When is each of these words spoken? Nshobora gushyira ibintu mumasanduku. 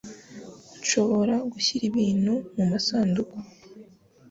Nshobora 0.79 1.35
gushyira 1.51 1.83
ibintu 1.91 2.33
mumasanduku. 2.55 3.37